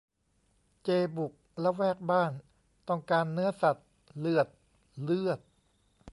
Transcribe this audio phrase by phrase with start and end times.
[0.83, 2.31] เจบุกละแวกบ้าน
[2.87, 3.87] ต้องการเนื้อสัตว์
[4.19, 4.47] เลือด
[5.03, 5.39] เลือด